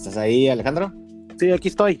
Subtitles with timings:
[0.00, 0.94] ¿Estás ahí, Alejandro?
[1.38, 1.98] Sí, aquí estoy.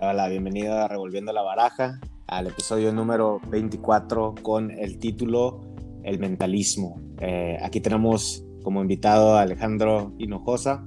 [0.00, 5.60] Hola, bienvenido a Revolviendo la Baraja, al episodio número 24 con el título
[6.02, 7.00] El mentalismo.
[7.20, 10.84] Eh, aquí tenemos como invitado a Alejandro Hinojosa,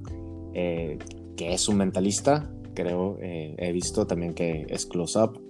[0.52, 0.98] eh,
[1.38, 5.40] que es un mentalista, creo, eh, he visto también que es close-up.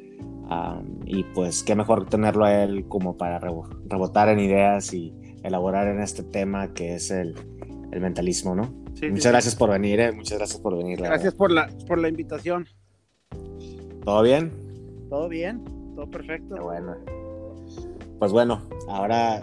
[1.05, 5.13] y pues qué mejor tenerlo a él como para rebotar en ideas y
[5.43, 7.35] elaborar en este tema que es el,
[7.91, 8.88] el mentalismo, ¿no?
[9.03, 10.13] Muchas gracias por venir, eh.
[10.13, 11.01] muchas gracias por venir.
[11.01, 12.67] Gracias por la, por la invitación.
[14.05, 14.53] ¿Todo bien?
[15.09, 16.57] Todo bien, todo perfecto.
[16.63, 16.97] bueno.
[18.19, 19.43] Pues bueno, ahora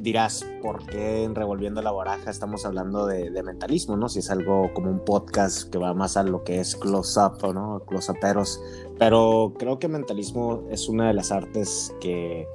[0.00, 4.08] dirás por qué en Revolviendo la Baraja estamos hablando de, mentalismo, ¿no?
[4.08, 7.82] Si es algo como un podcast que va más a lo que es close-up, ¿no?
[7.86, 8.60] Close-uperos.
[8.98, 12.46] Pero creo que mentalismo es una de las artes que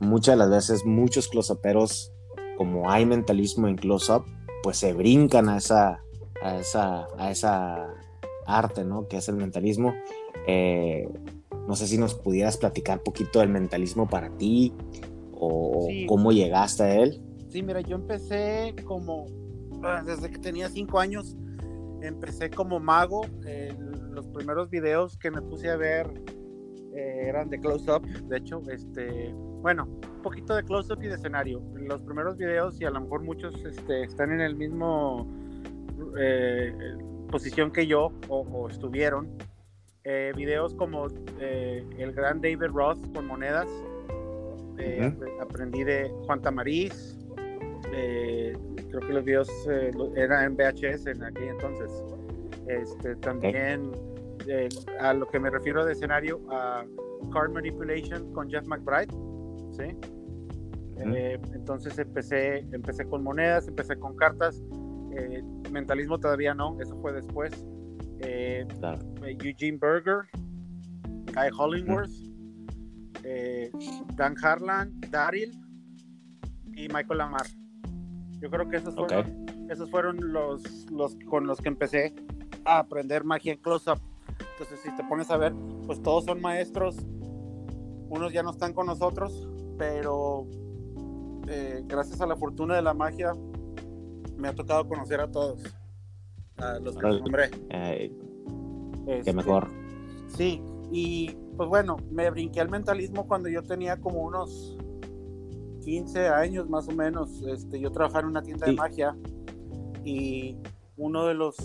[0.00, 2.12] muchas de las veces muchos close-uperos,
[2.56, 4.24] como hay mentalismo en close-up,
[4.62, 6.02] pues se brincan a esa,
[6.42, 7.94] a esa, a esa
[8.46, 9.08] arte, ¿no?
[9.08, 9.94] Que es el mentalismo.
[10.46, 11.08] Eh,
[11.66, 14.72] no sé si nos pudieras platicar un poquito del mentalismo para ti
[15.32, 17.22] o cómo llegaste a él.
[17.48, 19.26] Sí, mira, yo empecé como,
[19.82, 21.36] ah, desde que tenía cinco años,
[22.02, 23.22] empecé como mago.
[24.10, 26.10] los primeros videos que me puse a ver
[26.94, 31.62] eh, eran de close-up, de hecho, este, bueno, un poquito de close-up y de escenario.
[31.74, 35.26] Los primeros videos, y a lo mejor muchos este, están en el mismo
[36.18, 36.72] eh,
[37.30, 39.28] posición que yo o, estuvieron,
[40.02, 41.06] eh, videos como
[41.38, 43.68] el gran David Roth con monedas,
[45.40, 47.18] aprendí de Juan Tamariz,
[47.82, 49.48] creo que los videos
[50.16, 51.90] eran en VHS en aquel entonces.
[52.66, 53.92] Este, también
[54.98, 56.84] a lo que me refiero de escenario, a
[57.32, 59.12] Card Manipulation con Jeff McBride,
[59.72, 59.96] ¿sí?
[60.98, 64.62] Eh, entonces empecé, empecé con monedas, empecé con cartas,
[65.16, 67.52] eh, mentalismo todavía no, eso fue después.
[68.20, 68.66] Eh,
[69.22, 70.28] Eugene Berger,
[71.34, 72.10] Guy Hollingworth,
[74.16, 75.50] Dan Harlan, Daryl
[76.74, 77.46] y Michael Lamar.
[78.40, 82.14] Yo creo que esos fueron, esos fueron los, los con los que empecé
[82.64, 84.00] a aprender magia en close-up.
[84.60, 85.54] Entonces, si te pones a ver,
[85.86, 86.94] pues todos son maestros.
[88.10, 89.48] Unos ya no están con nosotros,
[89.78, 90.46] pero
[91.48, 93.32] eh, gracias a la fortuna de la magia,
[94.36, 95.62] me ha tocado conocer a todos.
[96.58, 97.50] A los que nombré.
[97.70, 98.12] Eh,
[99.06, 99.70] este, mejor.
[100.36, 104.76] Sí, y pues bueno, me brinqué al mentalismo cuando yo tenía como unos
[105.86, 107.42] 15 años más o menos.
[107.44, 109.16] Este, yo trabajaba en una tienda de magia
[110.04, 110.58] y
[110.98, 111.56] uno de los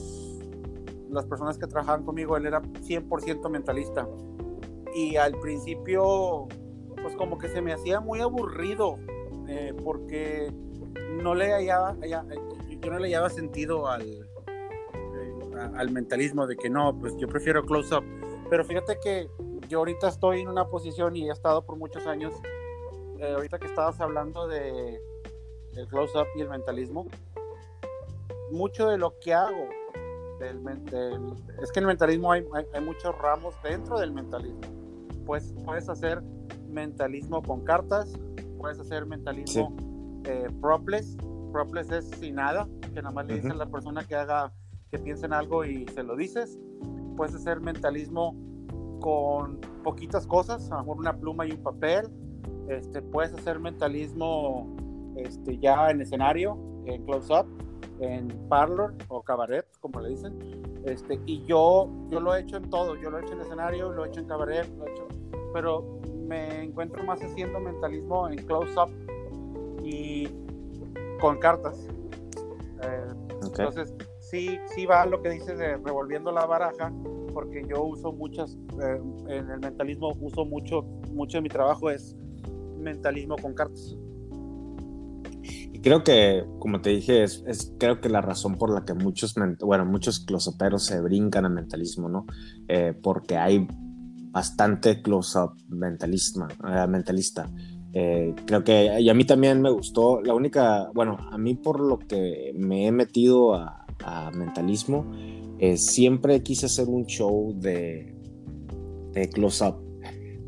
[1.15, 4.07] las personas que trabajaban conmigo, él era 100% mentalista.
[4.93, 6.47] Y al principio,
[7.01, 8.97] pues como que se me hacía muy aburrido,
[9.47, 10.53] eh, porque
[11.21, 15.33] no le hallaba, yo no le hallaba sentido al, eh,
[15.75, 18.03] al mentalismo de que no, pues yo prefiero close-up.
[18.49, 19.29] Pero fíjate que
[19.67, 22.33] yo ahorita estoy en una posición y he estado por muchos años,
[23.19, 25.01] eh, ahorita que estabas hablando de
[25.73, 27.07] el close-up y el mentalismo,
[28.51, 29.67] mucho de lo que hago
[30.41, 34.61] es que en el mentalismo hay, hay, muchos ramos dentro del mentalismo.
[35.25, 36.21] Pues puedes hacer
[36.67, 38.13] mentalismo con cartas,
[38.57, 39.75] puedes hacer mentalismo
[40.25, 41.17] eh, propless.
[41.51, 44.51] Propless es sin nada, que nada más le dicen a la persona que haga,
[44.91, 46.59] que piense en algo y se lo dices.
[47.15, 48.35] Puedes hacer mentalismo
[48.99, 52.09] con poquitas cosas, a lo mejor una pluma y un papel.
[52.67, 54.75] Este, puedes hacer mentalismo
[55.15, 57.47] este, ya en escenario, en close-up
[57.99, 60.37] en parlor o cabaret, como le dicen.
[60.85, 63.91] Este, y yo, yo lo he hecho en todo, yo lo he hecho en escenario,
[63.91, 65.07] lo he hecho en cabaret, lo he hecho,
[65.53, 68.89] pero me encuentro más haciendo mentalismo en close-up
[69.83, 70.27] y
[71.19, 71.87] con cartas.
[72.83, 73.07] Eh,
[73.41, 76.91] entonces, sí, sí va lo que dices de revolviendo la baraja,
[77.33, 82.15] porque yo uso muchas, eh, en el mentalismo uso mucho, mucho de mi trabajo es
[82.77, 83.97] mentalismo con cartas
[85.85, 87.43] creo que, como te dije, es,
[87.77, 92.09] creo que la razón por la que muchos, bueno, muchos closoperos se brincan a mentalismo,
[92.09, 92.25] ¿no?
[92.67, 93.67] Eh, porque hay
[94.31, 95.51] bastante close-up.
[95.69, 97.51] Eh, mentalista.
[97.93, 101.79] Eh, creo que, y a mí también me gustó, la única, bueno, a mí por
[101.79, 103.83] lo que me he metido a,
[104.35, 105.13] mentalismo,
[105.77, 108.13] siempre quise hacer un show de,
[109.13, 109.77] de close-up,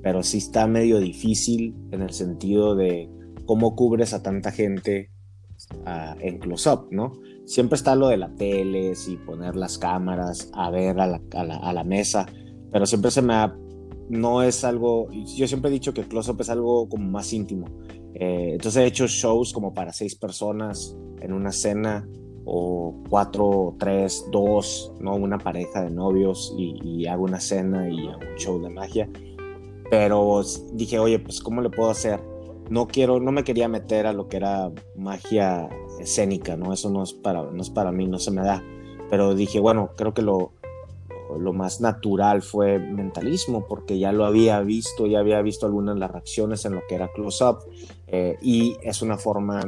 [0.03, 3.09] pero sí está medio difícil en el sentido de
[3.45, 5.09] cómo cubres a tanta gente
[6.21, 7.13] en close-up, ¿no?
[7.45, 12.25] Siempre está lo de la tele, y poner las cámaras a ver a la, mesa,
[12.71, 13.55] pero siempre se me ha,
[14.09, 17.67] no es algo, yo siempre he dicho que close-up es algo como más íntimo.
[18.13, 22.07] Eh, entonces he hecho shows como para seis personas en una cena
[22.45, 25.15] o cuatro, tres, dos, ¿no?
[25.15, 29.09] Una pareja de novios y, hago una cena y hago un show de magia.
[29.91, 30.41] Pero
[30.73, 32.21] dije, oye, pues ¿cómo le puedo hacer?
[32.69, 35.69] No quiero, no me quería meter a lo que era magia
[35.99, 36.73] escénica, ¿no?
[36.73, 38.63] Eso no es para, no es para mí, no se me da.
[39.09, 40.51] Pero dije, bueno, creo que lo,
[41.39, 46.01] lo más natural fue mentalismo, porque ya lo había visto, ya había visto algunas de
[46.01, 47.59] las reacciones en lo que era close-up,
[48.07, 49.61] eh, y es una forma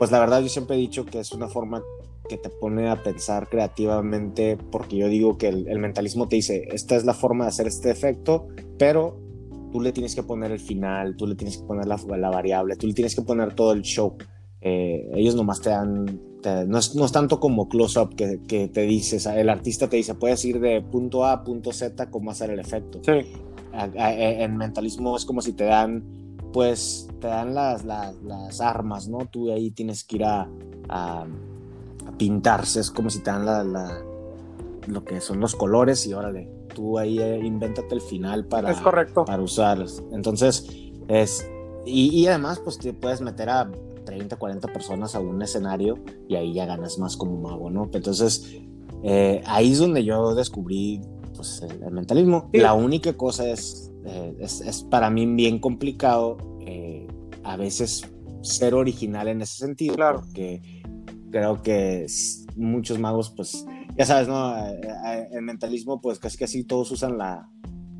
[0.00, 1.84] pues la verdad yo siempre he dicho que es una forma
[2.26, 6.96] que te pone a pensar creativamente, porque yo digo que el, mentalismo te dice, esta
[6.96, 8.48] es la forma de hacer este efecto,
[8.78, 9.20] pero
[9.72, 12.76] tú le tienes que poner el final, tú le tienes que poner la, la variable,
[12.76, 14.16] tú le tienes que poner todo el show.
[14.60, 16.20] Eh, ellos nomás te dan,
[16.66, 20.14] no, es, no, es, tanto como close-up que, que, te dices, el artista te dice,
[20.14, 23.00] puedes ir de punto A a punto Z, cómo hacer el efecto.
[23.04, 23.26] Sí.
[23.94, 26.20] en mentalismo es como si te dan
[26.52, 29.26] pues te dan las, las, armas, ¿no?
[29.26, 30.48] Tú ahí tienes que ir a,
[30.88, 31.26] a,
[32.18, 34.02] pintarse, es como si te dan la,
[34.86, 38.78] lo que son los colores y órale, tú ahí eh, invéntate el final para, es
[38.78, 39.24] correcto.
[39.24, 40.02] para usarlos.
[40.12, 40.66] Entonces,
[41.08, 41.48] es,
[41.84, 43.70] y, además, pues te puedes meter a
[44.04, 47.88] 30, 40 personas a un escenario y ahí ya ganas más como mago, ¿no?
[47.92, 48.60] Entonces,
[49.02, 51.00] eh, ahí es donde yo descubrí
[51.34, 52.48] pues, el, mentalismo.
[52.52, 57.06] La única cosa es eh, es, para mí bien complicado eh,
[57.44, 58.08] a veces
[58.42, 60.20] ser original en ese sentido, claro.
[60.20, 60.62] porque
[61.30, 62.06] creo que
[62.56, 63.66] muchos magos, pues,
[63.96, 64.56] ya sabes, ¿no?
[64.56, 67.48] Eh, en mentalismo, pues casi casi todos usan la,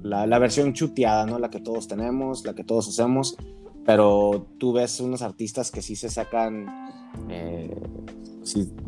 [0.03, 1.39] la, versión chuteada, ¿no?
[1.39, 3.37] La que todos tenemos, la que todos usamos,
[3.85, 6.67] pero tú ves unos artistas que sí se sacan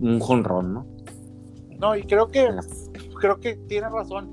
[0.01, 0.87] un jonrón, ¿no?
[1.79, 2.49] No, y creo que,
[3.19, 4.33] creo que tiene razón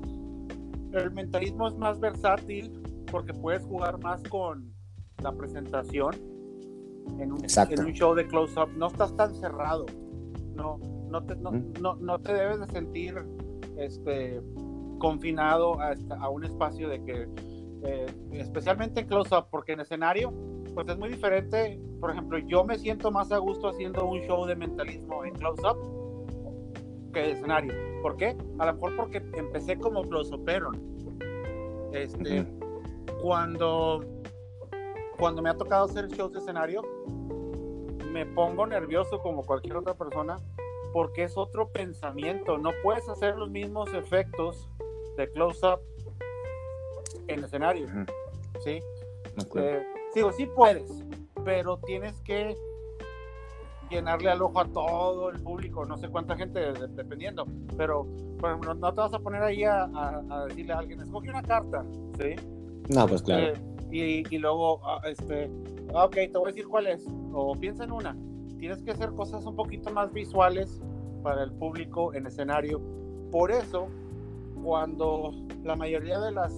[0.92, 4.72] el mentalismo es más versátil porque puedes jugar más con
[5.22, 6.14] la presentación
[7.18, 7.42] en un,
[7.92, 8.70] show de close-up.
[8.76, 9.86] No estás tan cerrado.
[10.54, 10.78] No,
[11.10, 13.14] no, te, no, te debes de sentir
[13.76, 14.40] este,
[14.98, 17.28] confinado a, un espacio de que,
[17.82, 20.32] eh, especialmente en close-up, porque en escenario,
[20.74, 21.80] pues es muy diferente.
[22.00, 25.76] Por ejemplo, yo me siento más a gusto haciendo un show de mentalismo en close-up
[27.12, 28.36] que de escenario ¿Por qué?
[28.58, 30.70] A lo mejor porque empecé como close-upero.
[31.92, 32.46] Este,
[33.20, 34.00] cuando,
[35.18, 36.82] cuando me ha tocado hacer shows de escenario,
[38.10, 40.36] me pongo nervioso como cualquier otra persona
[40.92, 42.58] porque es otro pensamiento.
[42.58, 44.68] No puedes hacer los mismos efectos
[45.16, 45.80] de close-up
[47.28, 47.86] en escenario.
[48.60, 48.80] ¿Sí?
[49.56, 49.82] Eh,
[50.14, 50.90] digo, sí puedes,
[51.44, 52.56] pero tienes que
[53.90, 57.44] llenarle al ojo a todo el público, no sé cuánta gente, dependiendo,
[57.76, 58.06] pero
[58.38, 61.84] por ejemplo, no te vas a poner ahí a, decirle a alguien, escoge una carta,
[62.18, 62.36] ¿sí?
[62.88, 63.48] No, pues claro.
[63.48, 63.54] Eh,
[63.90, 65.50] y, y, luego, ah, este,
[65.94, 68.16] ah, ok, te voy a decir cuál es, o piensa en una.
[68.60, 70.82] Tienes que hacer cosas un poquito más visuales
[71.22, 72.78] para el público en escenario.
[73.30, 73.88] Por eso,
[74.62, 75.32] cuando
[75.64, 76.52] la mayoría de los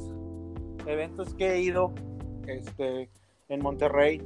[0.87, 1.93] eventos que he ido
[2.49, 3.09] este,
[3.49, 4.21] en Monterrey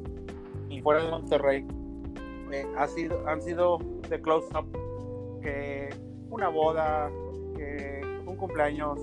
[0.70, 1.66] y fuera de Monterrey,
[2.78, 3.78] ha sido, han sido
[4.08, 4.66] de close-up,
[5.42, 5.90] que
[6.30, 7.10] una boda,
[7.56, 8.98] que un cumpleaños,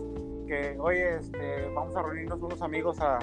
[0.47, 3.19] que oye, este, vamos a reunirnos unos amigos a,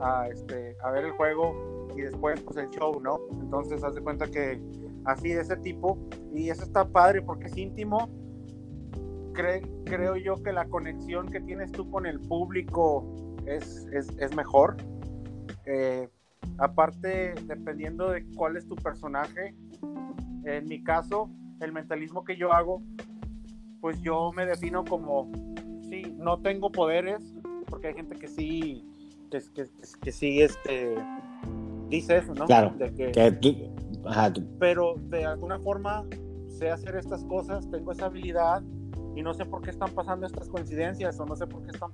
[0.00, 3.20] a, este, a ver el juego y después pues el show, ¿no?
[3.40, 4.60] Entonces haz de cuenta que
[5.04, 5.98] así de ese tipo
[6.32, 8.08] y eso está padre porque es íntimo.
[9.32, 13.04] creo yo que la conexión que tienes tú con el público
[13.46, 14.76] es, es, mejor.
[15.66, 16.08] Eh,
[16.58, 19.54] Aparte, dependiendo de cuál es tu personaje,
[20.44, 21.28] en mi caso,
[21.60, 22.82] el mentalismo que yo hago,
[23.80, 25.30] pues yo me defino como,
[25.88, 27.20] sí, no tengo poderes,
[27.68, 28.88] porque hay gente que sí,
[29.30, 30.94] que, sí, este,
[31.94, 32.46] dice eso, ¿no?
[32.46, 32.74] Claro.
[34.58, 36.04] Pero de alguna forma
[36.48, 38.62] sé hacer estas cosas, tengo esa habilidad
[39.16, 41.90] y no sé por qué están pasando estas coincidencias o no sé por qué están,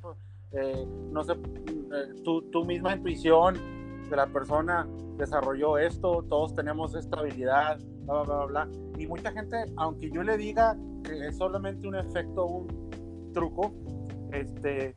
[0.52, 3.54] eh, no sé, eh, tu, tu misma intuición
[4.08, 8.68] de la persona desarrolló esto, todos tenemos esta habilidad, bla, bla, bla, bla.
[8.98, 12.90] Y mucha gente, aunque yo le diga que es solamente un efecto, un
[13.32, 13.72] truco,
[14.32, 14.96] este,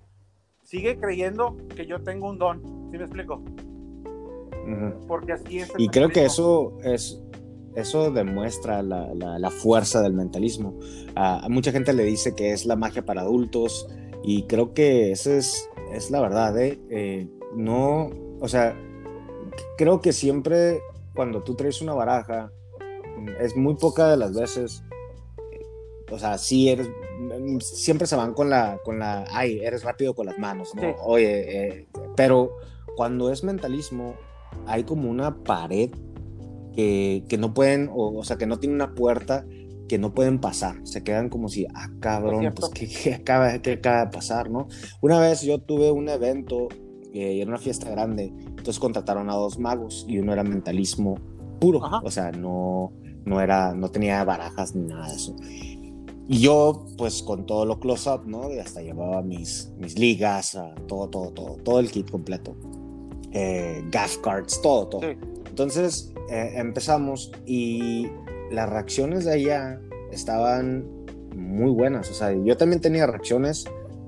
[0.63, 2.61] sigue creyendo que yo tengo un don.
[2.91, 3.43] ¿Sí me explico?
[5.07, 5.71] Porque así es.
[5.77, 7.21] y creo que eso es,
[7.75, 10.79] eso demuestra la, la, fuerza del mentalismo.
[11.15, 13.87] a mucha gente le dice que es la magia para adultos
[14.23, 16.57] y creo que esa es, es la verdad.
[16.57, 16.79] ¿eh?
[16.89, 18.75] Eh, no, o sea,
[19.77, 20.79] creo que siempre
[21.13, 22.51] cuando tú traes una baraja,
[23.39, 24.83] es muy poca de las veces,
[26.09, 26.89] o sea, sí eres,
[27.59, 30.95] siempre se van con la, con la, ay, eres rápido con las manos, ¿no?
[31.03, 32.55] Oye, eh, pero
[32.95, 34.15] cuando es mentalismo,
[34.67, 35.91] hay como una pared
[36.73, 39.45] que, que no pueden, o, o, sea, que no tiene una puerta
[39.87, 44.05] que no pueden pasar, se quedan como si, ah, cabrón, pues ¿qué, acaba, ¿qué, acaba,
[44.05, 44.67] de pasar, ¿no?
[45.01, 46.69] Una vez yo tuve un evento
[47.13, 51.15] eh, era una fiesta grande, entonces contrataron a dos magos y uno era mentalismo
[51.59, 52.91] puro, o sea, no,
[53.25, 55.35] no, era, no tenía barajas ni nada de eso.
[56.27, 58.51] Y yo, pues con todo lo close-up, ¿no?
[58.51, 60.57] Y hasta llevaba mis, mis ligas,
[60.87, 62.55] todo, todo, todo, todo el kit completo.
[63.33, 65.01] Eh, gas cards, todo, todo.
[65.49, 68.07] Entonces eh, empezamos y
[68.51, 70.85] las reacciones de allá estaban
[71.35, 72.09] muy buenas.
[72.11, 73.65] O sea, yo también tenía reacciones,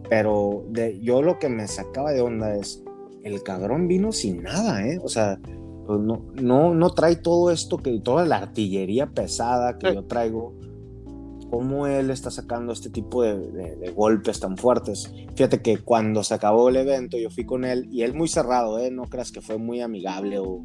[0.10, 2.84] pero de, yo lo que me sacaba de onda es,
[3.24, 5.00] el cabrón vino sin nada, ¿eh?
[5.04, 5.40] O sea,
[5.88, 10.54] pues no, no, no trae todo esto, que toda la artillería pesada que yo traigo.
[11.50, 15.12] ¿Cómo él está sacando este tipo de, golpes tan fuertes?
[15.36, 18.80] Fíjate que cuando se acabó el evento, yo fui con él y él muy cerrado,
[18.80, 18.92] ¿eh?
[18.92, 20.60] No creas que fue muy amigable o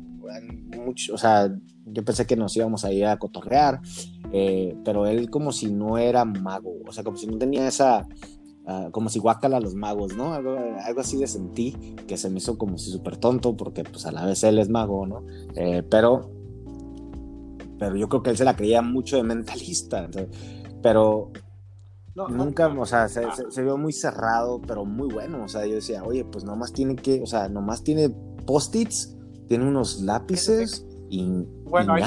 [0.85, 1.53] mucho, o sea,
[1.87, 3.81] yo pensé que nos íbamos a ir a cotorrear,
[4.33, 8.07] eh, pero él como si no era mago, o sea, como si no tenía esa,
[8.73, 10.33] Ah, como si guácala a los magos, ¿no?
[10.33, 10.57] Algo,
[10.97, 11.73] así de sentí,
[12.07, 14.69] que se me hizo como si súper tonto, porque pues a la vez él es
[14.69, 15.25] mago, ¿no?
[15.57, 16.31] Eh, pero,
[17.81, 20.09] pero yo creo que él se la creía mucho de mentalista,
[20.83, 21.31] pero
[22.29, 23.25] nunca, o sea, se,
[23.63, 27.23] vio muy cerrado, pero muy bueno, o sea, yo decía, oye, pues nomás tiene que,
[27.23, 28.11] o sea, nomás tiene
[28.47, 29.17] post-its,
[29.49, 31.45] tiene unos lápices y...
[31.65, 32.03] Bueno, ahí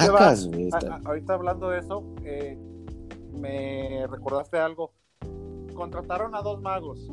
[1.06, 2.58] ahorita hablando de eso, eh,
[3.34, 4.92] me recordaste algo
[5.74, 7.10] contrataron a dos magos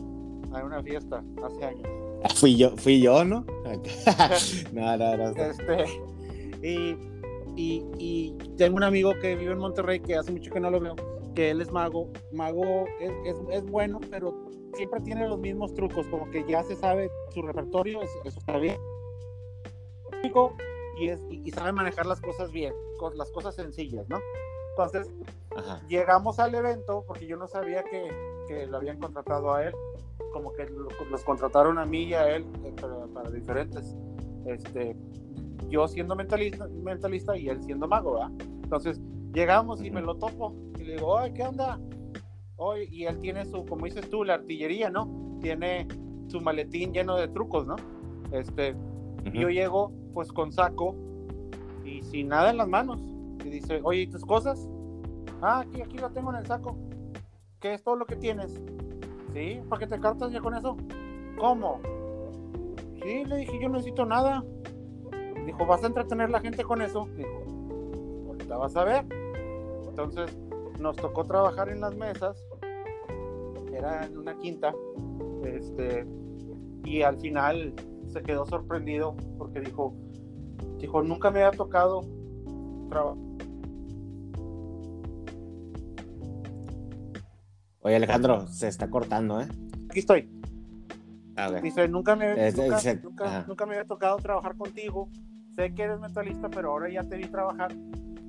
[0.53, 1.89] a una fiesta hace años.
[2.35, 3.47] Fui yo, fui yo, ¿no?
[4.73, 5.31] no, no, no.
[5.31, 5.85] Este,
[6.63, 6.97] y,
[7.57, 10.81] y, y, tengo un amigo que vive en Monterrey que hace mucho que no lo
[10.81, 10.95] veo,
[11.41, 12.11] que él es mago.
[12.33, 14.35] Mago es, es, es bueno, pero
[14.75, 18.77] siempre tiene los mismos trucos, como que ya se sabe su repertorio, eso, está bien.
[20.99, 22.75] Y, es, y, sabe manejar las cosas bien,
[23.15, 24.19] las cosas sencillas, ¿no?
[24.73, 25.11] Entonces,
[25.89, 28.11] llegamos al evento porque yo no sabía que,
[28.47, 29.75] que lo habían contratado a él,
[30.35, 30.67] como que
[31.11, 32.75] los contrataron a mí y a él eh,
[33.15, 33.97] para, diferentes.
[34.45, 34.95] Este,
[35.71, 38.31] yo siendo mentalista, mentalista y él siendo mago, ¿verdad?
[38.63, 39.01] Entonces
[39.33, 40.55] llegamos y me lo topo
[40.91, 41.79] le digo, ay, ¿qué onda?
[42.57, 45.39] Hoy, y él tiene su, como dices tú, la artillería, ¿no?
[45.41, 45.87] Tiene
[46.27, 47.77] su maletín lleno de trucos, ¿no?
[48.33, 48.75] Este,
[49.33, 50.97] yo llego pues con saco
[51.85, 53.01] y sin nada en las manos.
[53.45, 54.69] Y dice, oye, ¿y tus cosas?
[55.41, 56.77] Ah, aquí, aquí lo tengo en el saco.
[57.61, 58.61] ¿Qué es todo lo que tienes?
[59.33, 59.61] ¿Sí?
[59.69, 60.77] ¿Para qué te cartas ya con eso?
[61.39, 61.81] ¿Cómo?
[63.01, 64.45] Sí, le dije, yo no necesito nada.
[65.47, 67.09] Dijo, ¿vas a entretener a la gente con eso?
[67.17, 69.07] Dijo, ahorita vas a ver.
[69.89, 70.37] Entonces,
[70.81, 72.37] nos tocó trabajar en las mesas.
[73.73, 74.75] Era en una quinta.
[75.45, 76.07] Este,
[76.85, 77.75] y al final
[78.09, 79.95] se quedó sorprendido porque dijo,
[80.79, 82.03] dijo, nunca me había tocado
[82.89, 83.31] trabajar
[87.83, 89.49] Oye, Alejandro, se está cortando, ¿eh?
[89.89, 90.29] Aquí estoy.
[91.63, 92.53] Dice, nunca me,
[93.47, 95.09] nunca, me había tocado trabajar contigo.
[95.57, 97.75] Sé que eres mentalista, pero ahora ya te vi trabajar.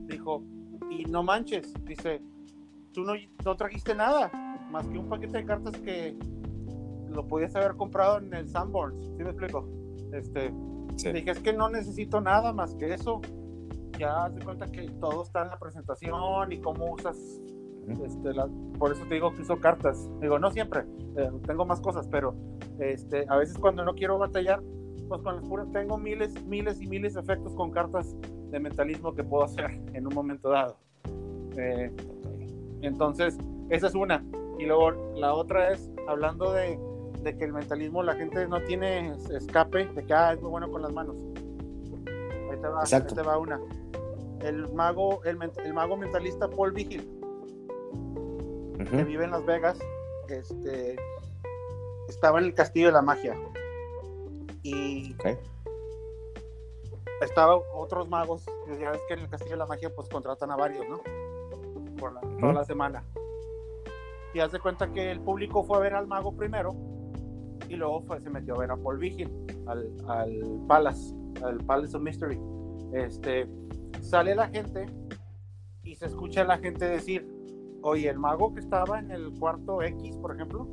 [0.08, 0.42] Dijo,
[0.90, 2.22] y no manches, dice,
[2.94, 3.14] tú no,
[3.46, 4.32] no trajiste nada,
[4.70, 6.16] más que un paquete de cartas que
[7.10, 9.06] lo podías haber comprado en el Sanborns.
[9.18, 9.68] ¿Sí me explico?
[10.14, 10.54] Este,
[11.14, 13.22] Dije, es que no necesito nada más que eso.
[13.98, 17.42] Ya te cuenta que todo está en la presentación y cómo usas
[17.88, 18.34] este,
[18.78, 20.10] por eso te digo que uso cartas.
[20.20, 20.84] Digo, no siempre,
[21.18, 22.36] eh, tengo más cosas, pero
[22.80, 24.62] este, a veces cuando no quiero batallar,
[25.08, 28.16] pues con las puras tengo miles, miles y miles de efectos con cartas
[28.50, 30.78] de mentalismo que puedo hacer en un momento dado.
[31.58, 31.92] Eh,
[32.82, 33.38] entonces,
[33.70, 34.24] esa es una.
[34.60, 36.80] Y luego la otra es, hablando de,
[37.22, 40.70] de, que el mentalismo, la gente no tiene escape, de que ah, es muy bueno
[40.70, 41.16] con las manos.
[42.52, 43.60] Ahí te va, ahí te va una.
[44.42, 47.22] El mago, el, el mago mentalista Paul Vigil
[48.86, 49.80] que vive en Las Vegas,
[50.28, 50.96] este,
[52.08, 53.38] estaba en el Castillo de la Magia.
[54.64, 55.16] Y
[57.22, 58.46] estaba otros magos,
[58.80, 61.02] ya ves que en el Castillo de la Magia pues contratan a varios, ¿no?
[62.02, 63.04] Por toda la semana.
[64.34, 66.76] Y haz de cuenta que el público fue a ver al mago primero
[67.70, 69.30] y luego fue, se metió a ver a Paul Vigil,
[69.68, 72.40] al, al Palace, al Palace of Mystery.
[72.94, 73.48] Este,
[74.02, 74.86] sale la gente
[75.84, 77.26] y se escucha a la gente decir,
[77.84, 80.68] Oye, el mago que estaba en el cuarto X, por ejemplo,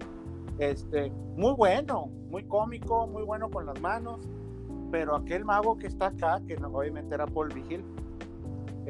[0.59, 4.29] este, muy bueno, muy cómico, muy bueno con las manos,
[4.91, 7.83] pero aquel mago que está acá, que obviamente era Paul Vigil,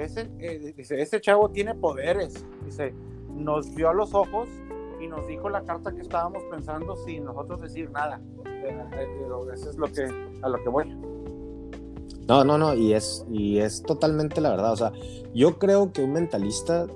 [0.05, 2.95] ese, eh, dice, ese chavo tiene poderes, dice,
[3.35, 4.49] nos vio a los ojos
[5.01, 8.21] y nos dijo la carta que estábamos pensando sin nosotros decir nada.
[8.47, 9.07] Eh, eh,
[9.53, 10.09] eso es lo que,
[10.43, 10.89] a lo que voy.
[12.27, 14.73] No, no, no, y es, y es totalmente la verdad.
[14.73, 14.93] O sea,
[15.35, 16.87] yo creo que un mentalista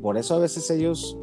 [0.00, 1.18] por eso a veces ellos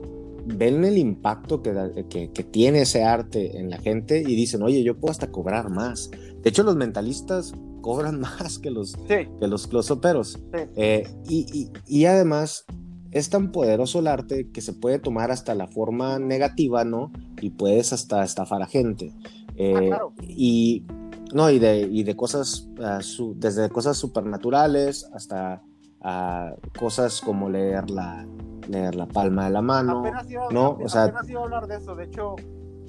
[0.46, 4.98] ven el impacto que, que, tiene ese arte en la gente y dicen, oye, yo
[4.98, 6.12] puedo hasta cobrar más.
[6.42, 7.54] De hecho, los mentalistas
[7.86, 10.40] cobran más que los, que los closoperos.
[10.76, 12.66] Eh, y, y, además
[13.12, 17.12] es tan poderoso el arte que se puede tomar hasta la forma negativa, ¿no?
[17.40, 19.14] Y puedes hasta estafar a gente.
[19.56, 20.84] Eh, ah, y
[21.32, 23.00] no, y de, y de cosas, ah,
[23.36, 25.62] desde cosas supernaturales hasta
[26.02, 28.28] ah, cosas como leer la,
[28.68, 30.04] leer la palma de la mano.
[30.50, 30.72] ¿no?
[30.84, 31.96] o sea, apenas iba a hablar de eso.
[31.96, 32.36] De hecho,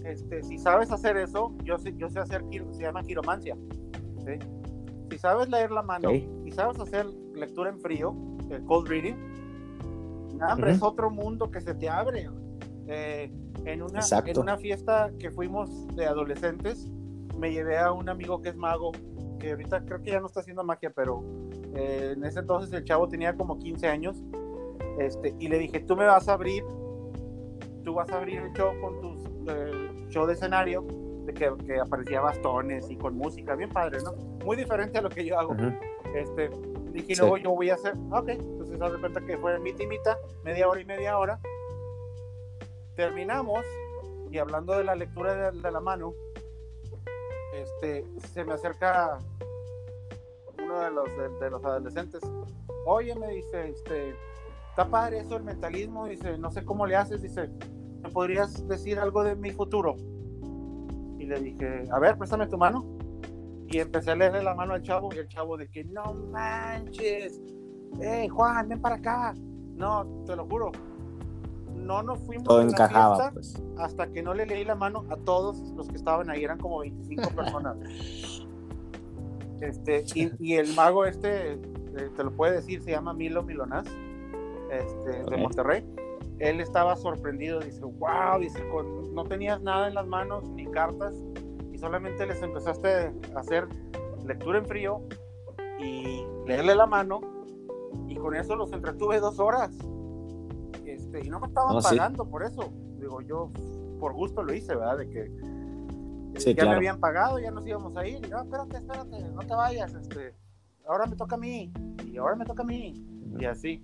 [0.06, 3.54] este, si sabes hacer eso, yo sé, yo sé hacer, se llama quiromancia.
[5.10, 8.14] Si sabes leer la mano y sabes hacer lectura en frío,
[8.50, 9.14] el cold reading,
[10.66, 12.28] es otro mundo que se te abre.
[12.88, 13.32] Eh,
[13.64, 16.88] en, una, en una fiesta que fuimos de adolescentes,
[17.38, 18.92] me llevé a un amigo que es mago,
[19.38, 21.22] que ahorita creo que ya no está haciendo magia, pero
[21.74, 24.22] eh, en ese entonces el chavo tenía como 15 años,
[24.98, 26.64] este, y le dije, tú me vas a abrir,
[27.84, 30.86] tú vas a abrir el show con tus eh, show de escenario,
[31.26, 34.12] de que, que, aparecía bastones y con música, bien padre, ¿no?
[34.44, 35.54] Muy diferente a lo que yo hago.
[36.14, 36.50] Este,
[36.92, 40.18] dije, luego yo voy a hacer, ok, entonces haz de cuenta que fue mi timita,
[40.44, 41.40] media hora y media hora.
[42.94, 43.64] Terminamos
[44.30, 46.14] y hablando de la lectura de, la mano,
[47.52, 49.18] este, se me acerca
[50.62, 52.22] uno de los, de, los adolescentes.
[52.86, 54.14] Oye, me dice, este,
[54.70, 57.48] está padre eso el mentalismo, dice, no sé cómo le haces, dice,
[58.02, 59.96] ¿me podrías decir algo de mi futuro?
[61.26, 62.86] Y le dije, a ver, préstame tu mano.
[63.66, 67.40] Y empecé a leerle la mano al chavo y el chavo de que no manches,
[68.00, 69.34] hey Juan, ven para acá.
[69.74, 70.70] No, te lo juro.
[71.74, 73.60] No nos fuimos Todo encajaba, pues.
[73.76, 76.78] hasta que no le leí la mano a todos los que estaban ahí, eran como
[76.78, 77.76] 25 personas.
[79.60, 81.58] Este, y, el mago este, eh,
[82.16, 83.86] te lo puede decir, se llama Milo Milonás,
[84.70, 85.84] este, de Monterrey.
[86.38, 88.62] Él estaba sorprendido, dice, wow, dice,
[89.12, 91.14] no tenías nada en las manos, ni cartas,
[91.72, 93.66] y solamente les empezaste a hacer
[94.26, 95.02] lectura en frío
[95.78, 97.20] y leerle la mano
[98.08, 99.70] y con eso los entretuve dos horas
[100.84, 102.72] este, y no me estaban pagando por eso.
[102.98, 103.50] Digo yo
[104.00, 108.06] por gusto lo hice verdad de que ya me habían pagado ya nos íbamos a
[108.06, 108.28] ir.
[108.28, 110.34] No espérate espérate no te vayas este
[110.86, 111.72] ahora me toca a mí
[112.06, 112.94] y ahora me toca a mí
[113.38, 113.82] y así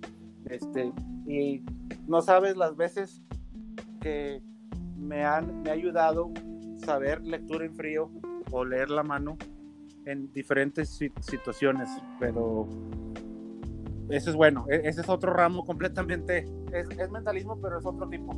[0.49, 0.91] este
[1.25, 1.63] y
[2.07, 3.21] no sabes las veces
[4.01, 4.41] que
[4.97, 6.31] me han me ha ayudado
[6.77, 8.11] saber lectura en frío
[8.51, 9.37] o leer la mano
[10.05, 12.67] en diferentes situaciones, pero
[14.09, 18.33] eso es bueno, e-, ese es otro ramo completamente, es, mentalismo, pero es otro tipo.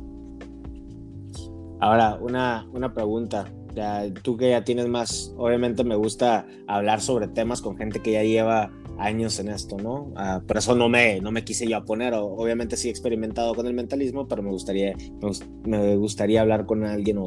[1.80, 3.44] Ahora, una, una pregunta,
[4.22, 8.22] tú que ya tienes más, obviamente me gusta hablar sobre temas con gente que ya
[8.22, 10.12] lleva años en esto, ¿no?
[10.16, 13.66] Ah, por eso no me, no me quise yo poner, obviamente sí he experimentado con
[13.66, 14.94] el mentalismo, pero me gustaría,
[15.64, 17.26] me, gustaría hablar con alguien o,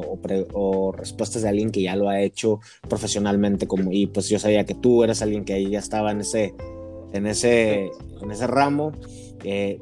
[0.52, 4.64] o, respuestas de alguien que ya lo ha hecho profesionalmente, como, y pues yo sabía
[4.64, 6.54] que tú eres alguien que ya estaba en ese,
[7.12, 8.92] en ese, en ese ramo.
[9.42, 9.80] Eh,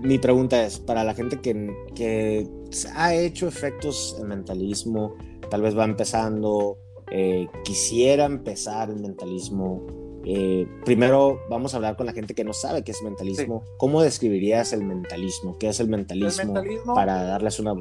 [0.00, 2.46] mi pregunta es, para la gente que, que
[2.94, 5.16] ha hecho efectos en mentalismo,
[5.50, 6.78] tal vez va empezando,
[7.10, 9.84] eh, quisiera empezar el mentalismo,
[10.24, 13.64] eh, primero vamos a hablar con la gente que no sabe qué es mentalismo.
[13.78, 15.58] ¿Cómo describirías el mentalismo?
[15.58, 16.54] ¿Qué es el mentalismo,
[16.94, 17.74] para darles una...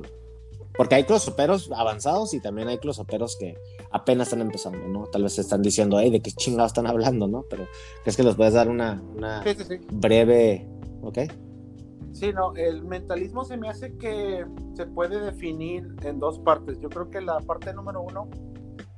[0.77, 3.57] Porque hay closoperos avanzados y también hay closoperos que
[3.91, 5.07] apenas están empezando, ¿no?
[5.07, 7.43] Tal vez están diciendo, ay, ¿de qué chingados están hablando, no?
[7.49, 7.67] Pero
[8.05, 9.43] es que les puedes dar una, una
[9.91, 10.67] breve...
[11.01, 11.19] ¿Ok?
[12.11, 16.79] Sí, no, el mentalismo se me hace que se puede definir en dos partes.
[16.81, 18.29] Yo creo que la parte número uno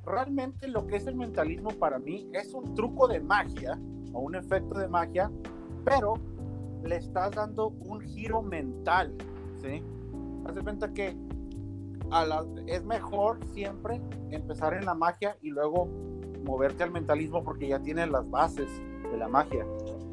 [0.04, 3.78] realmente lo que es el mentalismo para mí es un truco de magia
[4.12, 5.30] o un efecto de magia,
[5.84, 6.14] pero
[6.84, 9.14] le estás dando un giro mental,
[9.62, 9.82] ¿sí?
[10.46, 11.16] Haz de cuenta que
[12.66, 15.88] es mejor siempre empezar en la magia y luego
[16.44, 18.68] moverte al mentalismo porque ya tienes las bases
[19.10, 19.64] de la magia.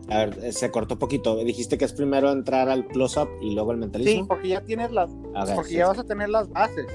[0.09, 1.35] A ver, eh, se cortó poquito.
[1.37, 4.23] Dijiste que es primero entrar al close-up y luego al mentalismo.
[4.23, 5.11] Sí, porque ya tienes las,
[5.55, 6.87] porque ya vas a tener las bases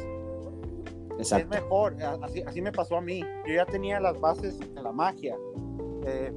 [1.18, 3.22] es mejor, así, así me pasó a mí.
[3.46, 5.37] Yo ya tenía las bases de la magia.
[6.07, 6.35] Eh,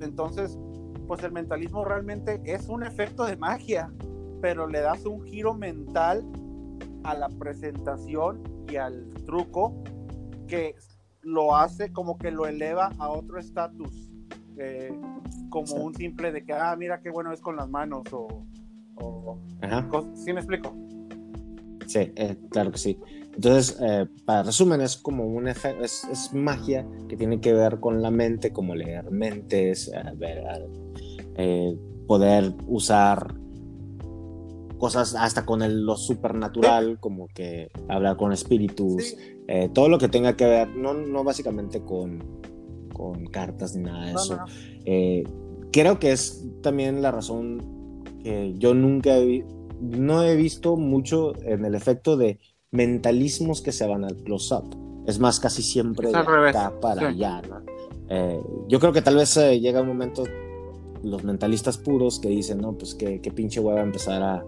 [0.00, 0.58] entonces,
[1.06, 3.92] pues el mentalismo realmente es un efecto de magia,
[4.40, 6.24] pero le das un giro mental
[7.04, 9.82] a la presentación y al truco
[10.46, 10.74] que
[11.22, 14.12] lo hace como que lo eleva a otro estatus,
[14.58, 14.92] eh,
[15.50, 18.44] como un simple de que, ah, mira qué bueno es con las manos o...
[18.96, 19.38] o
[20.14, 20.74] ¿Sí me explico?
[21.86, 22.98] Sí, eh, claro que sí.
[23.36, 28.02] Entonces, eh, para resumen, es como un efecto, es, magia que tiene que ver con
[28.02, 29.92] la mente, como leer mentes,
[31.36, 33.34] eh, poder usar
[34.78, 39.16] cosas hasta con el, lo supernatural, como que hablar con espíritus,
[39.48, 42.22] eh, todo lo que tenga que ver, no, no básicamente con,
[42.92, 44.38] con cartas ni nada de eso.
[44.84, 45.24] Eh,
[45.72, 49.44] creo que es también la razón que yo nunca he,
[49.80, 52.38] no he visto mucho en el efecto de
[52.76, 54.64] mentalismos que se van al close-up.
[55.06, 57.42] Es más, casi siempre de acá para allá,
[58.08, 60.24] eh, yo creo que tal vez llega un momento
[61.02, 64.44] los mentalistas puros que dicen, no, pues qué, qué pinche hueva empezar a,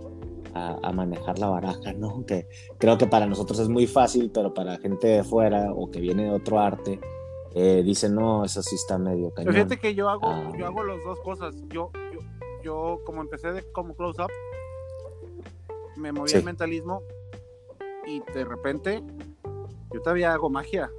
[0.54, 2.24] a, manejar la baraja, ¿no?
[2.26, 6.00] Que creo que para nosotros es muy fácil, pero para gente de fuera o que
[6.00, 7.00] viene de otro arte,
[7.54, 9.54] eh, dicen, no, eso sí está medio cañón.
[9.54, 10.52] fíjate que yo hago, ah.
[10.58, 11.54] yo hago las dos cosas.
[11.68, 12.20] Yo, yo,
[12.62, 14.30] yo como empecé de, como close-up,
[15.96, 17.02] me moví al mentalismo
[18.08, 19.02] y de repente
[19.92, 20.90] yo todavía hago magia.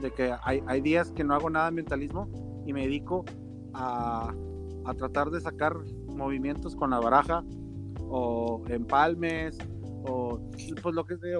[0.00, 2.28] De que hay, hay días que no hago nada de mentalismo
[2.66, 3.24] y me dedico
[3.72, 4.34] a,
[4.84, 5.76] a tratar de sacar
[6.08, 7.44] movimientos con la baraja
[8.08, 9.58] o empalmes
[10.04, 10.40] o
[10.82, 11.38] pues lo que sea,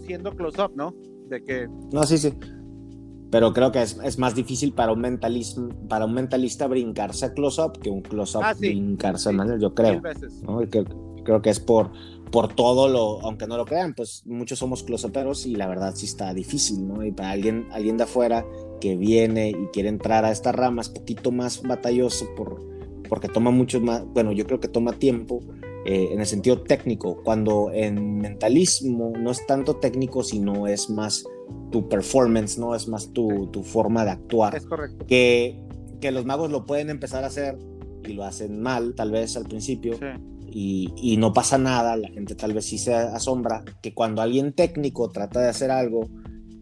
[0.00, 0.94] siendo close-up, ¿no?
[1.28, 1.68] De que...
[1.92, 2.32] No, sí, sí.
[3.30, 7.32] Pero creo que es, es más difícil para un, mentalismo, para un mentalista brincarse a
[7.32, 10.02] close-up que un close-up ah, brincarse a sí, yo creo.
[10.42, 10.60] ¿no?
[11.24, 11.90] Creo que es por,
[12.30, 16.06] por todo lo, aunque no lo crean, pues muchos somos close-uperos y la verdad sí
[16.06, 17.04] está difícil, ¿no?
[17.04, 18.44] Y para alguien, alguien de afuera
[18.80, 22.60] que viene y quiere entrar a esta rama es poquito más batalloso por,
[23.08, 25.40] porque toma mucho más, bueno, yo creo que toma tiempo
[25.84, 31.24] eh, en el sentido técnico, cuando en mentalismo no es tanto técnico, sino es más
[31.70, 32.74] tu performance, ¿no?
[32.74, 34.56] Es más tu, tu forma de actuar.
[34.56, 35.04] Es correcto.
[35.06, 35.60] Que,
[36.00, 37.58] que, los magos lo pueden empezar a hacer
[38.04, 39.98] y lo hacen mal, tal vez al principio,
[40.52, 44.52] y, y, no pasa nada, la gente tal vez sí se asombra, que cuando alguien
[44.52, 46.08] técnico trata de hacer algo,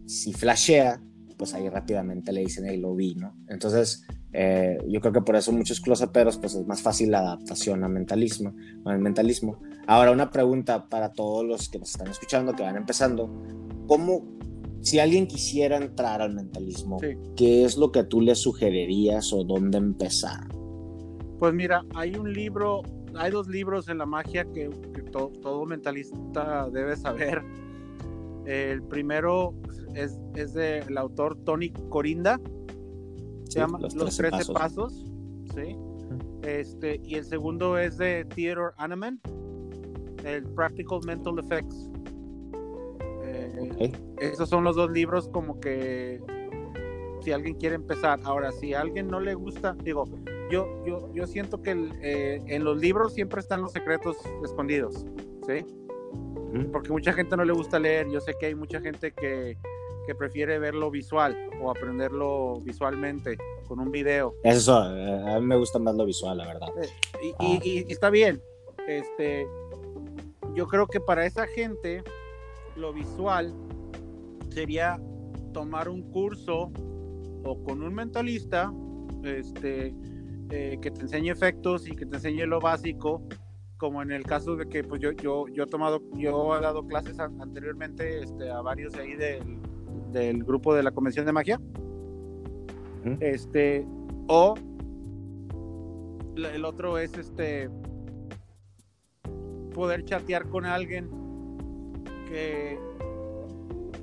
[0.05, 1.01] si flashea,
[1.37, 3.35] pues ahí rápidamente le dicen, hey, lo vi, ¿no?
[3.47, 7.83] Entonces, eh, yo creo que por eso muchos closeperos pues es más fácil la adaptación
[7.83, 8.53] a mentalismo,
[8.85, 9.59] al mentalismo.
[9.87, 13.29] Ahora una pregunta para todos los que nos están escuchando, que van empezando,
[13.87, 14.23] ¿cómo,
[14.81, 16.97] si alguien quisiera entrar al mentalismo,
[17.35, 20.47] qué es lo que tú le sugerirías o dónde empezar?
[21.39, 22.83] Pues mira, hay un libro,
[23.15, 24.69] hay dos libros en la magia que,
[25.11, 27.43] todo mentalista debe saber.
[28.45, 29.53] El primero
[29.93, 32.39] es, es del autor Tony Corinda,
[33.51, 35.05] se llama Los, 13, pasos.
[35.53, 35.75] ¿sí?
[36.43, 39.19] Este, y el segundo es de Theodore Anneman,
[40.23, 41.89] el Practical Mental Effects.
[43.23, 46.21] Eh, esos son los dos libros como que
[47.21, 48.19] si alguien quiere empezar.
[48.23, 50.05] Ahora, si a alguien no le gusta, digo,
[50.49, 55.05] yo, yo, yo siento que eh, en los libros siempre están los secretos escondidos,
[55.47, 55.65] ¿sí?
[56.71, 58.09] Porque mucha gente no le gusta leer.
[58.09, 59.57] Yo sé que hay mucha gente que
[60.05, 64.35] que prefiere verlo visual o aprenderlo visualmente con un video.
[64.43, 66.69] Eso, eh, a mí me gusta más lo visual, la verdad.
[66.81, 67.59] Eh, ah.
[67.63, 68.41] Y, está bien.
[68.87, 69.47] Este,
[70.53, 72.03] yo creo que para esa gente
[72.75, 73.53] lo visual
[74.49, 74.99] sería
[75.53, 76.71] tomar un curso
[77.43, 78.71] o con un mentalista
[79.23, 79.93] este,
[80.49, 83.21] eh, que te enseñe efectos y que te enseñe lo básico
[83.77, 86.85] como en el caso de que pues yo yo yo he tomado yo he dado
[86.85, 89.59] clases anteriormente este, a varios ahí del
[90.11, 91.59] del grupo de la Convención de Magia.
[93.19, 93.85] Este,
[94.27, 94.53] o
[96.35, 97.69] el otro es este
[99.73, 101.09] poder chatear con alguien
[102.27, 102.77] que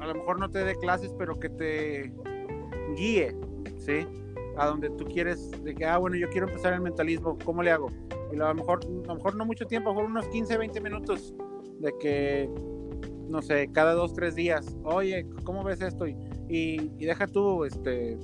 [0.00, 2.12] a lo mejor no te dé clases, pero que te
[2.98, 3.36] guíe,
[3.78, 4.06] ¿sí?
[4.56, 7.70] A donde tú quieres, de que, ah, bueno, yo quiero empezar el mentalismo, ¿cómo le
[7.70, 7.88] hago?
[8.32, 10.58] Y a lo mejor, a lo mejor no mucho tiempo, a lo mejor unos 15,
[10.58, 11.34] 20 minutos
[11.78, 12.50] de que,
[13.28, 16.06] no sé, cada dos, tres días, oye, ¿cómo ves esto?
[16.06, 16.16] Y,
[16.48, 18.18] y, deja tú este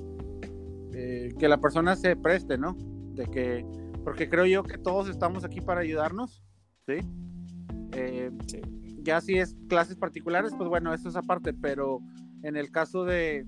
[0.93, 2.75] eh, que la persona se preste, ¿no?
[3.13, 3.65] De que,
[4.03, 6.43] porque creo yo que todos estamos aquí para ayudarnos,
[6.85, 6.99] ¿sí?
[7.93, 8.31] Eh,
[9.03, 11.99] ya si es clases particulares, pues bueno, eso es aparte, pero
[12.43, 13.45] en el caso de,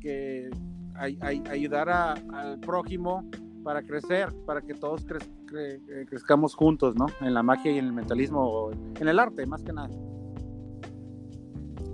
[0.00, 0.50] que
[0.98, 3.28] ayudar al prójimo
[3.62, 5.04] para crecer, para que todos
[5.56, 7.06] eh, crezcamos juntos, ¿no?
[7.20, 9.90] En la magia y en el mentalismo, en el arte, más que nada.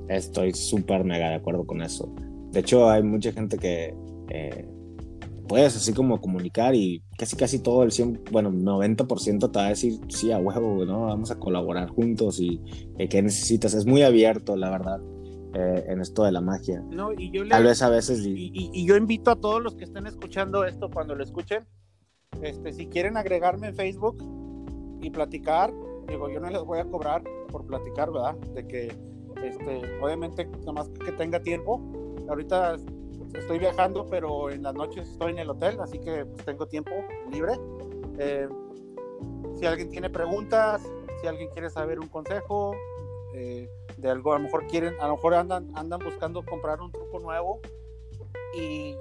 [0.08, 2.14] Estoy súper mega de acuerdo con eso.
[2.52, 3.94] De hecho, hay mucha gente que
[4.28, 4.68] eh,
[5.48, 9.70] puedes así como comunicar y casi casi todo el 100, bueno, 90% te va a
[9.70, 11.06] decir, sí, a huevo, ¿no?
[11.06, 12.60] Vamos a colaborar juntos y
[12.98, 13.74] eh, qué necesitas.
[13.74, 15.00] Es muy abierto, la verdad.
[15.54, 16.82] Eh, en esto de la magia.
[16.90, 18.26] No, y yo Tal vez a veces.
[18.26, 21.64] Y, y, yo invito a todos los que estén escuchando esto cuando lo escuchen,
[22.42, 24.16] este, si quieren agregarme en Facebook
[25.00, 25.72] y platicar,
[26.08, 28.34] digo, yo no les voy a cobrar por platicar, ¿verdad?
[28.52, 28.88] De que,
[29.44, 31.80] este, obviamente, nada más que tenga tiempo,
[32.28, 32.76] Ahorita
[33.34, 36.90] estoy viajando, pero en las noches estoy en el hotel, así que pues, tengo tiempo
[37.30, 37.54] libre.
[38.18, 38.48] Eh,
[39.58, 40.82] si alguien tiene preguntas,
[41.20, 42.74] si alguien quiere saber un consejo
[43.34, 46.92] eh, de algo, a lo mejor quieren, a lo mejor andan, andan buscando comprar un
[46.92, 47.60] truco nuevo
[48.56, 48.94] y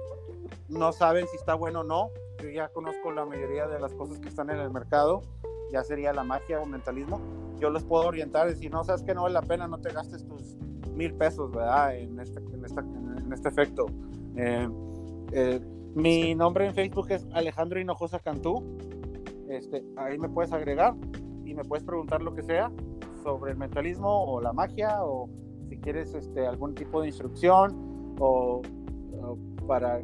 [0.68, 2.10] no saben si está bueno o no.
[2.42, 5.22] Yo ya conozco la mayoría de las cosas que están en el mercado,
[5.70, 7.20] ya sería la magia o mentalismo.
[7.60, 9.92] Yo les puedo orientar y decir, no, sabes que no vale la pena, no te
[9.92, 10.56] gastes tus
[10.92, 11.96] mil pesos, ¿verdad?
[11.96, 12.64] En este, en
[13.24, 13.86] en este efecto.
[14.36, 14.68] Eh,
[15.32, 15.60] eh,
[15.94, 18.64] mi nombre en Facebook es Alejandro Hinojosa Cantú.
[19.48, 20.94] Este, ahí me puedes agregar
[21.44, 22.72] y me puedes preguntar lo que sea
[23.24, 25.28] sobre el mentalismo o la magia o
[25.68, 28.62] si quieres este, algún tipo de instrucción o,
[29.66, 30.00] para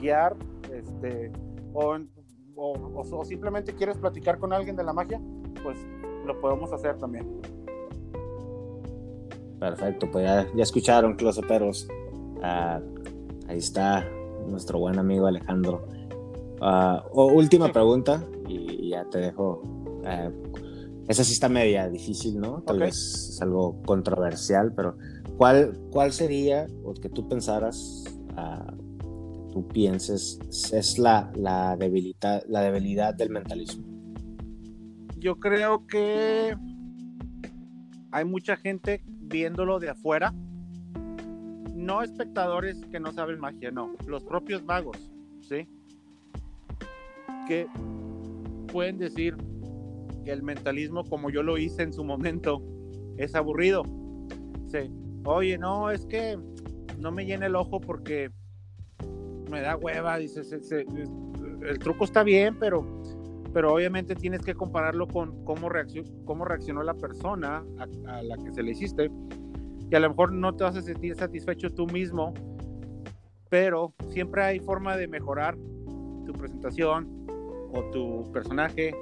[0.00, 0.36] guiar
[0.74, 1.32] este,
[1.72, 1.96] o,
[2.56, 5.20] o, simplemente quieres platicar con alguien de la magia,
[5.62, 5.78] pues
[6.26, 7.40] lo podemos hacer también.
[9.60, 11.88] Perfecto, pues ya, ya escucharon, closeperos.
[12.42, 12.80] Ah,
[13.48, 14.04] ahí está
[14.46, 15.86] nuestro buen amigo Alejandro.
[16.60, 19.62] Uh, última pregunta y ya te dejo.
[20.04, 20.30] Eh,
[21.08, 22.62] esa sí está media difícil, ¿no?
[22.62, 24.96] Tal vez es algo controversial, pero
[25.36, 30.38] ¿cuál, cuál sería, o que tú pensaras, uh, que tú pienses,
[30.72, 33.84] es la, la, debilidad, la debilidad del mentalismo?
[35.16, 36.56] Yo creo que
[38.10, 40.34] hay mucha gente viéndolo de afuera
[41.76, 44.98] no espectadores que no saben magia, no, los propios magos,
[45.42, 45.68] ¿sí?
[47.46, 47.68] Que
[48.72, 49.36] pueden decir
[50.26, 52.62] el mentalismo, como yo lo hice en su momento,
[53.16, 53.82] es aburrido.
[54.68, 54.90] Sí.
[55.24, 56.38] Oye, no, es que
[56.98, 58.30] no me llena el ojo porque
[59.50, 60.42] me da hueva, dice,
[61.62, 63.02] el truco está bien, pero,
[63.52, 68.36] pero obviamente tienes que compararlo con cómo, reaccionó, cómo reaccionó la persona a, a la
[68.36, 69.10] que se le hiciste
[69.90, 72.34] y a lo mejor no te vas a sentir satisfecho tú mismo,
[73.48, 75.56] pero siempre hay forma de mejorar
[76.24, 77.26] tu presentación
[77.72, 78.92] o tu personaje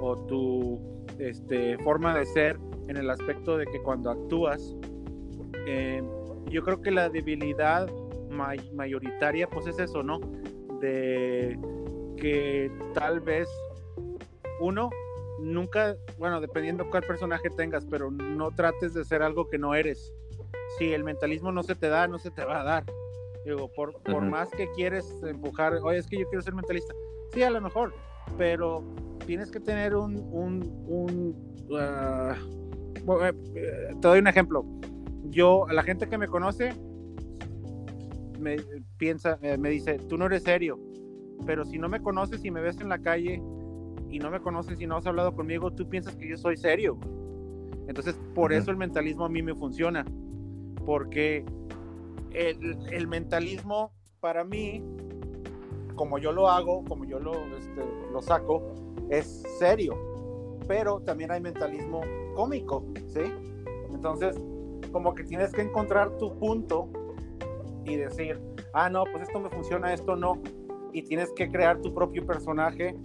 [0.00, 0.80] o tu
[1.18, 4.76] este, forma de ser en el aspecto de que cuando actúas,
[5.66, 6.02] eh,
[6.50, 7.88] yo creo que la debilidad
[8.72, 10.20] mayoritaria pues es eso, ¿no?
[10.80, 11.58] De
[12.16, 13.48] que tal vez
[14.60, 14.90] uno
[15.40, 20.12] nunca, bueno, dependiendo cuál personaje tengas, pero no trates de ser algo que no eres
[20.76, 22.84] si el mentalismo no se te da, no se te va a dar.
[23.44, 26.92] Digo, por, por más que quieres empujar, oye, es que yo quiero ser mentalista.
[27.32, 27.94] Sí, a lo mejor,
[28.36, 28.82] pero
[29.28, 30.16] tienes que tener un...
[30.32, 32.34] un, un ah,
[33.54, 34.64] eh, te doy un ejemplo.
[35.24, 36.72] Yo, a la gente que me conoce,
[38.40, 38.56] me
[38.96, 40.80] piensa, eh, me dice, tú no eres serio,
[41.44, 43.42] pero si no me conoces y me ves en la calle
[44.08, 46.98] y no me conoces y no has hablado conmigo, tú piensas que yo soy serio.
[47.86, 50.06] Entonces, por eso el mentalismo a mí me funciona
[50.86, 51.44] porque
[52.32, 54.82] el, mentalismo para mí,
[55.96, 59.94] como yo lo hago, como yo lo, este, lo saco, es serio,
[60.66, 62.00] pero también hay mentalismo
[62.34, 63.22] cómico, ¿sí?
[63.90, 64.40] Entonces,
[64.92, 66.88] como que tienes que encontrar tu punto
[67.84, 68.40] y decir,
[68.74, 70.40] ah, no, pues esto me funciona, esto no,
[70.92, 72.96] y tienes que crear tu propio personaje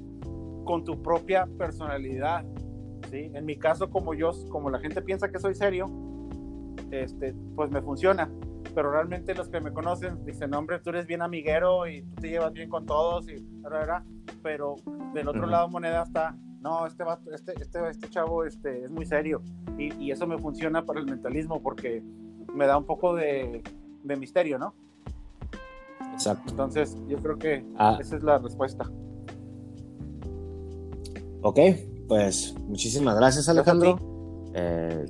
[0.65, 2.45] con tu propia personalidad,
[3.09, 3.31] ¿sí?
[3.33, 5.87] En mi caso, como yo, como la gente piensa que soy serio,
[6.91, 8.31] este, pues me funciona.
[8.75, 12.29] Pero realmente los que me conocen dicen, hombre, tú eres bien amiguero y tú te
[12.29, 13.45] llevas bien con todos, y,
[14.43, 14.75] pero
[15.13, 17.03] del otro lado moneda está, no, este,
[17.33, 19.41] este, este, este chavo este, es muy serio.
[19.77, 22.03] Y, y, eso me funciona para el mentalismo porque
[22.53, 23.63] me da un poco de,
[24.03, 24.75] de misterio, ¿no?
[26.13, 26.43] Exacto.
[26.49, 27.97] Entonces, yo creo que ah.
[27.99, 28.89] esa es la respuesta.
[31.41, 31.59] Ok,
[32.07, 33.97] pues muchísimas gracias, Alejandro.
[34.53, 35.05] Eh,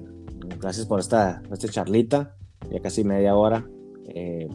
[0.60, 2.36] gracias por esta, esta charlita,
[2.72, 3.66] ya casi media hora.
[4.08, 4.48] Eh,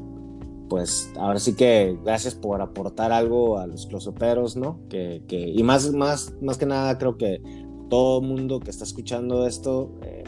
[0.69, 4.81] pues ahora sí que gracias por aportar algo a los closoperos, ¿no?
[4.89, 7.41] Que, que, y más, más, más que nada creo que
[7.89, 10.25] todo mundo que está escuchando esto, eh,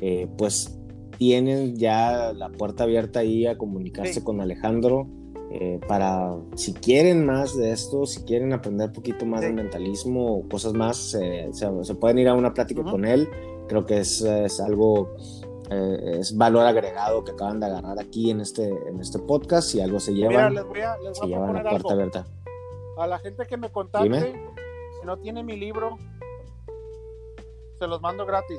[0.00, 0.78] eh, pues
[1.18, 5.08] tienen ya la puerta abierta ahí a comunicarse con Alejandro.
[5.88, 10.48] para si quieren más de esto, si quieren aprender un poquito más de mentalismo o
[10.48, 13.28] cosas más, se, pueden ir a una plática con él.
[13.66, 15.10] Creo que es, es algo,
[15.70, 19.68] eh, es valor agregado que acaban de agarrar aquí en este, en este podcast.
[19.68, 22.26] Si algo se lleva, les voy a, les voy a la puerta abierta.
[22.96, 24.32] A la gente que me contacte,
[25.00, 25.98] si no tiene mi libro,
[27.78, 28.58] se los mando gratis.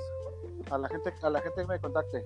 [0.70, 2.26] A la gente, a la gente que me contacte.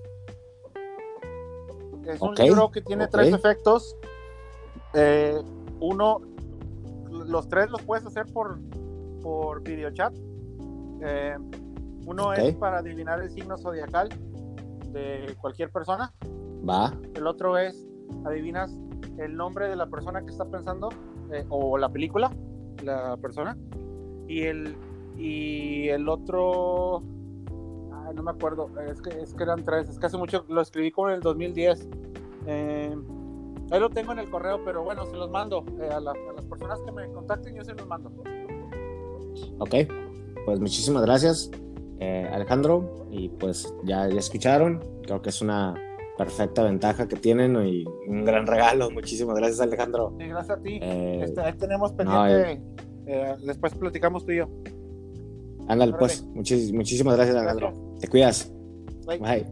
[2.06, 3.96] Es un libro que tiene tres efectos.
[4.94, 5.42] Eh,
[5.80, 6.22] uno,
[7.10, 8.60] los tres los puedes hacer por,
[9.22, 10.14] por videochat.
[11.02, 11.38] Eh,
[12.06, 14.10] uno es para adivinar el signo zodiacal
[14.94, 16.14] de cualquier persona.
[16.68, 16.94] Va.
[17.16, 17.86] El otro es
[18.26, 18.78] adivinas
[19.18, 20.90] el nombre de la persona que está pensando
[21.32, 22.32] eh, o la película,
[22.84, 23.58] la persona.
[24.28, 24.76] Y el,
[25.18, 27.02] y el otro
[28.14, 30.92] no me acuerdo, es que, es que eran tres, es que hace mucho, lo escribí
[30.92, 31.88] como en el 2010.
[32.46, 32.96] Eh,
[33.72, 35.66] ahí lo tengo en el correo, pero bueno, se los mando.
[35.80, 36.16] Eh, a, las
[36.50, 38.12] personas que me contacten, yo se los mando.
[39.60, 39.76] Ok,
[40.46, 41.50] pues muchísimas gracias,
[42.00, 43.08] eh, Alejandro.
[43.12, 45.76] Y pues ya, ya escucharon, creo que es una
[46.18, 48.90] perfecta ventaja que tienen y un gran regalo.
[48.92, 50.16] Muchísimas gracias, Alejandro.
[50.20, 50.80] Sí, gracias a ti.
[50.82, 52.62] Este, ahí tenemos pendiente,
[53.46, 54.50] después platicamos tú y yo.
[55.68, 56.24] Ándale, pues.
[56.26, 57.96] muchísimas gracias, Alejandro.
[58.00, 58.52] Te cuidas.
[59.08, 59.46] Bye.